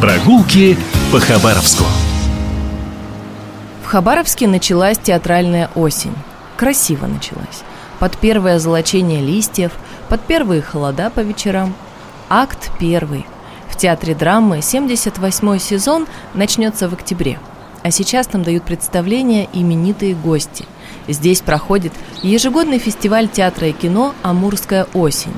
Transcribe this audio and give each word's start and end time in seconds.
Прогулки 0.00 0.78
по 1.10 1.18
Хабаровску. 1.18 1.82
В 3.82 3.86
Хабаровске 3.86 4.46
началась 4.46 4.96
театральная 4.96 5.70
осень. 5.74 6.14
Красиво 6.56 7.06
началась. 7.06 7.64
Под 7.98 8.16
первое 8.16 8.60
золочение 8.60 9.20
листьев, 9.20 9.72
под 10.08 10.20
первые 10.20 10.62
холода 10.62 11.10
по 11.10 11.18
вечерам. 11.18 11.74
Акт 12.28 12.70
первый. 12.78 13.26
В 13.68 13.76
театре 13.76 14.14
драмы 14.14 14.62
78 14.62 15.58
сезон 15.58 16.06
начнется 16.32 16.88
в 16.88 16.92
октябре. 16.92 17.40
А 17.82 17.90
сейчас 17.90 18.32
нам 18.32 18.44
дают 18.44 18.62
представление 18.62 19.48
именитые 19.52 20.14
гости. 20.14 20.64
Здесь 21.08 21.40
проходит 21.40 21.92
ежегодный 22.22 22.78
фестиваль 22.78 23.26
театра 23.26 23.66
и 23.66 23.72
кино 23.72 24.14
«Амурская 24.22 24.86
осень». 24.94 25.34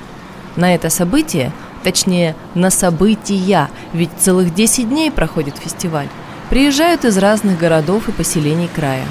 На 0.57 0.75
это 0.75 0.91
событие, 0.91 1.51
точнее, 1.83 2.37
на 2.55 2.71
события, 2.71 3.69
ведь 3.93 4.11
целых 4.19 4.55
10 4.55 4.89
дней 4.89 5.11
проходит 5.11 5.57
фестиваль, 5.57 6.09
приезжают 6.49 7.05
из 7.05 7.17
разных 7.19 7.59
городов 7.59 8.09
и 8.09 8.13
поселений 8.13 8.69
края. 8.75 9.05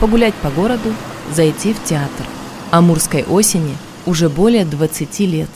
Погулять 0.00 0.34
по 0.34 0.50
городу, 0.50 0.92
зайти 1.32 1.72
в 1.72 1.82
театр. 1.84 2.26
Амурской 2.70 3.24
осени 3.24 3.76
уже 4.06 4.28
более 4.28 4.64
20 4.64 5.20
лет. 5.20 5.50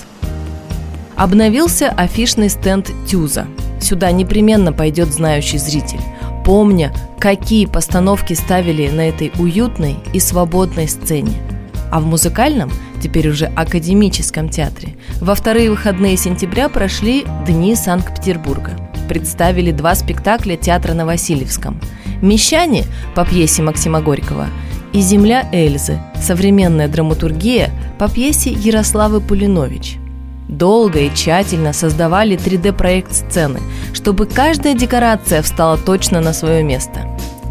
Обновился 1.16 1.88
афишный 1.88 2.48
стенд 2.48 2.90
«Тюза». 3.08 3.46
Сюда 3.80 4.10
непременно 4.12 4.72
пойдет 4.72 5.12
знающий 5.12 5.58
зритель, 5.58 6.00
помня, 6.44 6.92
какие 7.18 7.66
постановки 7.66 8.34
ставили 8.34 8.88
на 8.88 9.08
этой 9.08 9.32
уютной 9.38 9.96
и 10.12 10.20
свободной 10.20 10.88
сцене. 10.88 11.47
А 11.90 12.00
в 12.00 12.06
музыкальном, 12.06 12.70
теперь 13.02 13.28
уже 13.28 13.46
академическом 13.46 14.48
театре, 14.48 14.96
во 15.20 15.34
вторые 15.34 15.70
выходные 15.70 16.16
сентября 16.16 16.68
прошли 16.68 17.24
Дни 17.46 17.74
Санкт-Петербурга. 17.74 18.72
Представили 19.08 19.72
два 19.72 19.94
спектакля 19.94 20.56
театра 20.56 20.94
на 20.94 21.06
Васильевском. 21.06 21.80
«Мещане» 22.20 22.84
по 23.14 23.24
пьесе 23.24 23.62
Максима 23.62 24.00
Горького 24.00 24.48
и 24.92 25.00
«Земля 25.00 25.48
Эльзы»– 25.52 25.98
современная 26.20 26.88
драматургия 26.88 27.70
по 27.98 28.08
пьесе 28.08 28.50
Ярославы 28.50 29.20
Пулинович– 29.20 29.96
Долго 30.48 31.00
и 31.00 31.14
тщательно 31.14 31.74
создавали 31.74 32.36
3D-проект 32.36 33.12
сцены, 33.12 33.60
чтобы 33.92 34.24
каждая 34.24 34.74
декорация 34.74 35.42
встала 35.42 35.76
точно 35.76 36.20
на 36.20 36.32
свое 36.32 36.62
место. 36.62 37.06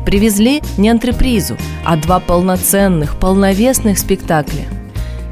Привезли 0.08 0.62
не 0.78 0.88
антрепризу, 0.88 1.58
а 1.84 1.98
два 1.98 2.22
полноценных, 2.22 3.20
полновесных 3.20 4.00
спектакля. 4.00 4.64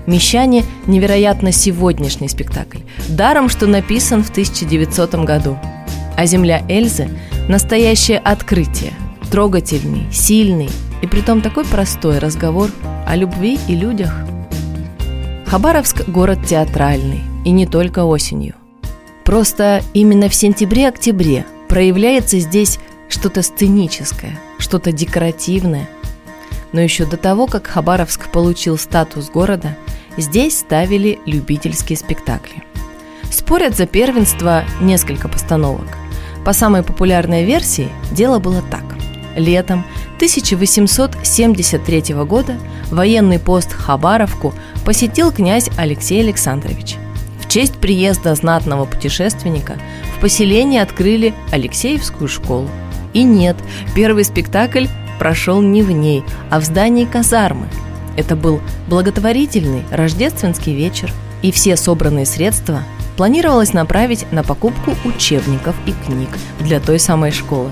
«Мещане»– 0.06 0.66
невероятно 0.86 1.54
сегодняшний 1.54 2.28
спектакль, 2.28 2.80
даром, 3.08 3.48
что 3.48 3.68
написан 3.68 4.22
в 4.22 4.32
1900 4.32 5.16
году. 5.24 5.58
А 6.18 6.26
«Земля 6.26 6.62
Эльзы»– 6.68 7.08
настоящее 7.48 8.18
открытие, 8.18 8.92
трогательный, 9.32 10.12
сильный 10.12 10.70
и 11.02 11.08
притом 11.08 11.40
такой 11.40 11.64
простой 11.64 12.20
разговор 12.20 12.70
о 13.08 13.16
любви 13.16 13.58
и 13.70 13.76
людях. 13.78 14.14
Хабаровск– 15.46 16.06
город 16.10 16.40
театральный– 16.46 17.22
и 17.46 17.52
не 17.52 17.66
только 17.66 18.04
осенью. 18.04 18.56
Просто 19.24 19.82
именно 19.94 20.28
в 20.28 20.36
сентябре-октябре 20.36 21.46
проявляется 21.70 22.40
здесь 22.40 22.78
что-то 23.16 23.42
сценическое, 23.42 24.40
что-то 24.60 24.92
декоративное. 24.92 25.90
Но 26.74 26.82
еще 26.82 27.06
до 27.06 27.18
того, 27.18 27.48
как 27.48 27.66
Хабаровск 27.68 28.30
получил 28.30 28.78
статус 28.78 29.30
города, 29.30 29.78
здесь 30.18 30.60
ставили 30.60 31.20
любительские 31.26 31.98
спектакли. 31.98 32.64
Спорят 33.32 33.76
за 33.76 33.88
первенство 33.88 34.66
несколько 34.82 35.28
постановок. 35.30 35.88
По 36.46 36.54
самой 36.54 36.84
популярной 36.84 37.46
версии 37.46 37.90
дело 38.12 38.40
было 38.40 38.62
так. 38.62 38.84
Летом 39.36 39.86
1873 40.18 42.14
года 42.26 42.58
военный 42.92 43.40
пост 43.40 43.72
Хабаровку 43.74 44.54
посетил 44.86 45.32
князь 45.32 45.70
Алексей 45.78 46.22
Александрович– 46.22 46.98
честь 47.56 47.76
приезда 47.76 48.36
знатного 48.36 48.84
путешественника 48.84 49.78
в 50.18 50.20
поселении 50.20 50.78
открыли 50.78 51.34
Алексеевскую 51.54 52.28
школу. 52.28 52.68
И 53.16 53.24
нет, 53.24 53.56
первый 53.96 54.24
спектакль 54.24 54.86
прошел 55.18 55.60
не 55.62 55.82
в 55.82 55.90
ней, 55.90 56.24
а 56.52 56.60
в 56.60 56.64
здании 56.64 57.06
казармы. 57.06 57.66
Это 58.16 58.36
был 58.36 58.62
благотворительный 58.88 59.84
рождественский 59.90 60.76
вечер, 60.76 61.12
и 61.42 61.52
все 61.52 61.78
собранные 61.78 62.28
средства 62.28 62.84
планировалось 63.18 63.74
направить 63.74 64.32
на 64.32 64.44
покупку 64.44 64.92
учебников 65.04 65.76
и 65.88 65.94
книг 66.06 66.30
для 66.60 66.80
той 66.80 67.00
самой 67.00 67.32
школы. 67.32 67.72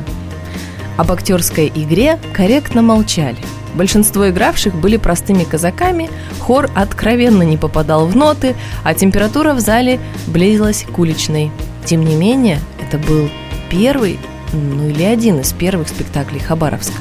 Об 0.97 1.11
актерской 1.11 1.71
игре 1.75 2.17
корректно 2.33 2.81
молчали– 2.81 3.37
Большинство 3.73 4.29
игравших 4.29 4.75
были 4.75 4.97
простыми 4.97 5.43
казаками, 5.43 6.09
хор 6.39 6.69
откровенно 6.75 7.41
не 7.41 7.57
попадал 7.57 8.05
в 8.05 8.15
ноты, 8.15 8.55
а 8.83 8.93
температура 8.93 9.53
в 9.53 9.59
зале 9.59 9.99
близилась 10.27 10.83
к 10.83 10.99
уличной. 10.99 11.51
Тем 11.85 12.05
не 12.05 12.15
менее, 12.15 12.59
это 12.79 12.97
был 12.97 13.29
первый, 13.69 14.19
ну 14.53 14.89
или 14.89 15.03
один 15.03 15.39
из 15.39 15.51
первых 15.53 15.89
спектаклей 15.89 16.39
Хабаровска. 16.39 16.97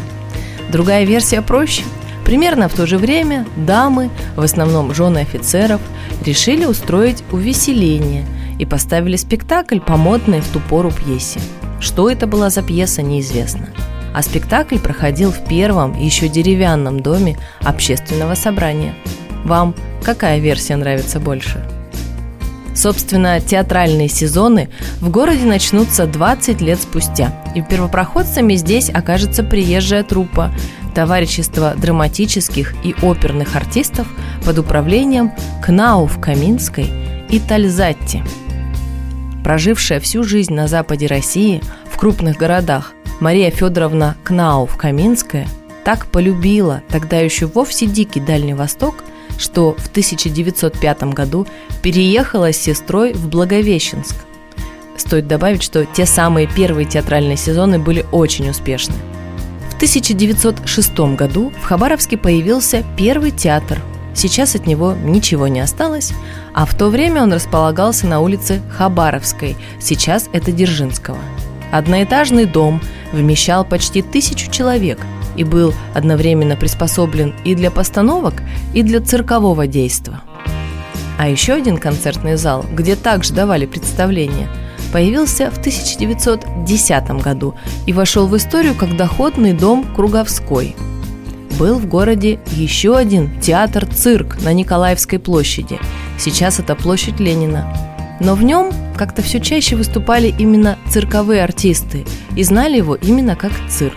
Другая 0.70 1.04
версия 1.04 1.42
проще. 1.42 1.82
Примерно 2.24 2.68
в 2.68 2.74
то 2.74 2.86
же 2.86 2.98
время 2.98 3.46
дамы, 3.56 4.10
в 4.36 4.42
основном 4.42 4.94
жены 4.94 5.18
офицеров, 5.18 5.80
решили 6.24 6.64
устроить 6.64 7.22
увеселение 7.30 8.24
и 8.58 8.64
поставили 8.64 9.16
спектакль 9.16 9.80
по 9.80 9.96
модной 9.96 10.40
в 10.40 10.48
ту 10.48 10.60
пору 10.60 10.90
пьесе. 10.90 11.40
Что 11.80 12.08
это 12.08 12.26
была 12.26 12.48
за 12.48 12.62
пьеса, 12.62 13.02
неизвестно 13.02 13.68
а 14.12 14.22
спектакль 14.22 14.78
проходил 14.78 15.32
в 15.32 15.44
первом, 15.46 15.98
еще 15.98 16.28
деревянном 16.28 17.00
доме 17.00 17.38
общественного 17.60 18.34
собрания. 18.34 18.94
Вам 19.44 19.74
какая 20.02 20.38
версия 20.38 20.76
нравится 20.76 21.18
больше? 21.18 21.64
Собственно, 22.74 23.40
театральные 23.40 24.08
сезоны 24.08 24.70
в 25.00 25.10
городе 25.10 25.44
начнутся 25.44 26.06
20 26.06 26.60
лет 26.60 26.80
спустя, 26.80 27.32
и 27.54 27.60
первопроходцами 27.60 28.54
здесь 28.54 28.88
окажется 28.88 29.42
приезжая 29.44 30.04
труппа 30.04 30.52
товарищество 30.94 31.74
драматических 31.76 32.74
и 32.84 32.94
оперных 33.02 33.56
артистов 33.56 34.06
под 34.44 34.58
управлением 34.58 35.32
Кнауф 35.62 36.18
Каминской 36.20 36.90
и 37.28 37.38
Тальзатти. 37.38 38.22
Прожившая 39.42 40.00
всю 40.00 40.22
жизнь 40.22 40.54
на 40.54 40.68
западе 40.68 41.06
России, 41.06 41.62
в 41.90 41.96
крупных 41.96 42.36
городах, 42.36 42.92
Мария 43.20 43.50
Федоровна 43.50 44.16
Кнауф-Каминская 44.24 45.46
так 45.84 46.06
полюбила 46.06 46.82
тогда 46.88 47.18
еще 47.18 47.46
вовсе 47.46 47.86
дикий 47.86 48.20
Дальний 48.20 48.54
Восток, 48.54 48.96
что 49.42 49.74
в 49.76 49.88
1905 49.88 51.02
году 51.14 51.48
переехала 51.82 52.52
с 52.52 52.56
сестрой 52.56 53.12
в 53.12 53.28
Благовещенск. 53.28 54.14
Стоит 54.96 55.26
добавить, 55.26 55.64
что 55.64 55.84
те 55.84 56.06
самые 56.06 56.46
первые 56.46 56.86
театральные 56.86 57.36
сезоны 57.36 57.80
были 57.80 58.06
очень 58.12 58.48
успешны. 58.48 58.94
В 59.70 59.74
1906 59.74 60.96
году 61.16 61.52
в 61.60 61.64
Хабаровске 61.64 62.16
появился 62.16 62.84
первый 62.96 63.32
театр. 63.32 63.80
Сейчас 64.14 64.54
от 64.54 64.66
него 64.66 64.92
ничего 64.92 65.48
не 65.48 65.58
осталось, 65.58 66.12
а 66.54 66.64
в 66.64 66.74
то 66.76 66.88
время 66.88 67.22
он 67.22 67.32
располагался 67.32 68.06
на 68.06 68.20
улице 68.20 68.62
Хабаровской, 68.70 69.56
сейчас 69.80 70.28
это 70.32 70.52
Дзержинского. 70.52 71.18
Одноэтажный 71.72 72.44
дом– 72.44 72.80
вмещал 73.12 73.64
почти 73.64 74.02
тысячу 74.02 74.50
человек 74.50 74.98
и 75.36 75.44
был 75.44 75.74
одновременно 75.94 76.56
приспособлен 76.56 77.34
и 77.44 77.54
для 77.54 77.70
постановок, 77.70 78.42
и 78.74 78.82
для 78.82 79.00
циркового 79.00 79.66
действа. 79.66 80.22
А 81.18 81.28
еще 81.28 81.52
один 81.54 81.78
концертный 81.78 82.36
зал, 82.36 82.64
где 82.72 82.96
также 82.96 83.32
давали 83.32 83.66
представления, 83.66 84.48
появился 84.92 85.50
в 85.50 85.58
1910 85.58 87.10
году 87.22 87.54
и 87.86 87.92
вошел 87.92 88.26
в 88.26 88.36
историю 88.36 88.74
как 88.74 88.96
доходный 88.96 89.52
дом 89.52 89.84
Круговской. 89.94 90.76
Был 91.58 91.78
в 91.78 91.86
городе 91.86 92.40
еще 92.52 92.96
один 92.96 93.40
театр-цирк 93.40 94.42
на 94.42 94.52
Николаевской 94.52 95.18
площади. 95.18 95.78
Сейчас 96.18 96.58
это 96.58 96.74
площадь 96.74 97.20
Ленина. 97.20 97.72
Но 98.20 98.34
в 98.34 98.42
нем 98.42 98.72
как-то 98.96 99.22
все 99.22 99.40
чаще 99.40 99.76
выступали 99.76 100.34
именно 100.38 100.78
цирковые 100.90 101.42
артисты 101.42 102.04
и 102.36 102.44
знали 102.44 102.76
его 102.76 102.94
именно 102.94 103.36
как 103.36 103.52
цирк. 103.68 103.96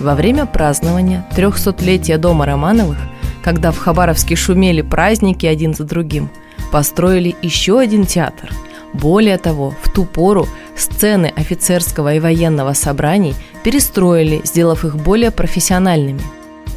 Во 0.00 0.14
время 0.14 0.46
празднования 0.46 1.26
300-летия 1.36 2.18
дома 2.18 2.46
Романовых, 2.46 2.98
когда 3.42 3.72
в 3.72 3.78
Хабаровске 3.78 4.36
шумели 4.36 4.82
праздники 4.82 5.46
один 5.46 5.74
за 5.74 5.84
другим, 5.84 6.30
построили 6.72 7.36
еще 7.42 7.78
один 7.78 8.04
театр. 8.06 8.50
Более 8.92 9.38
того, 9.38 9.74
в 9.82 9.90
ту 9.90 10.04
пору 10.04 10.46
сцены 10.76 11.32
офицерского 11.36 12.14
и 12.14 12.20
военного 12.20 12.72
собраний 12.72 13.34
перестроили, 13.62 14.40
сделав 14.44 14.84
их 14.84 14.96
более 14.96 15.30
профессиональными. 15.30 16.22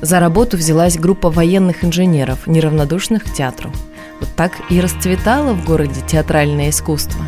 За 0.02 0.20
работу 0.20 0.58
взялась 0.58 0.98
группа 0.98 1.30
военных 1.30 1.84
инженеров, 1.84 2.48
неравнодушных 2.48 3.24
к 3.24 3.34
театру– 3.34 3.72
вот 4.20 4.30
так 4.36 4.52
и 4.70 4.82
расцветало 4.82 5.54
в 5.54 5.64
городе 5.66 6.02
театральное 6.06 6.70
искусство. 6.70 7.24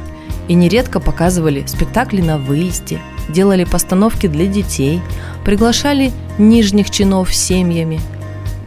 И 0.50 0.56
нередко 0.56 1.00
показывали 1.00 1.64
спектакли 1.68 2.22
на 2.22 2.38
выезде, 2.38 3.00
делали 3.30 3.64
постановки 3.64 4.28
для 4.28 4.48
детей, 4.48 5.02
приглашали 5.46 6.12
нижних 6.38 6.90
чинов 6.90 7.34
семьями. 7.34 8.02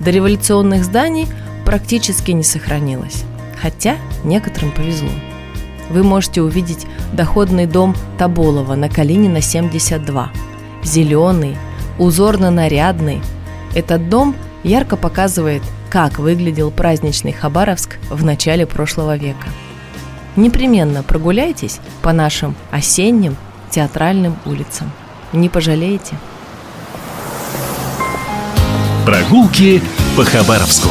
До 0.01 0.11
революционных 0.11 0.85
зданий 0.85 1.27
практически 1.67 2.31
не 2.31 2.45
сохранилось, 2.45 3.25
хотя 3.61 3.97
некоторым 4.25 4.73
повезло. 4.73 5.11
Вы 5.91 6.05
можете 6.05 6.41
увидеть 6.41 6.87
доходный 7.13 7.67
дом 7.67 7.95
Таболова 8.17 8.77
на 8.77 8.89
Калинина 8.89 9.41
72. 9.41 10.31
Зеленый, 10.85 11.57
узорно-нарядный. 11.99 13.21
Этот 13.75 14.09
дом 14.09 14.35
ярко 14.63 14.97
показывает, 14.97 15.63
как 15.91 16.19
выглядел 16.19 16.71
праздничный 16.71 17.33
Хабаровск 17.33 17.99
в 18.09 18.25
начале 18.25 18.67
прошлого 18.67 19.17
века. 19.17 19.49
Непременно 20.37 21.03
прогуляйтесь 21.03 21.81
по 22.01 22.13
нашим 22.13 22.55
осенним 22.71 23.37
театральным 23.71 24.37
улицам. 24.47 24.91
Не 25.33 25.49
пожалеете. 25.49 26.17
Прогулки 29.05 29.83
по 30.17 30.25
Хабаровску. 30.25 30.89